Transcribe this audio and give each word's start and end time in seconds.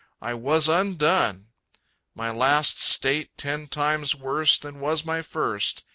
I 0.19 0.33
was 0.33 0.67
undone. 0.67 1.49
My 2.15 2.31
last 2.31 2.81
state 2.81 3.37
ten 3.37 3.67
times 3.67 4.15
worse 4.15 4.57
than 4.57 4.79
was 4.79 5.05
my 5.05 5.21
first. 5.21 5.85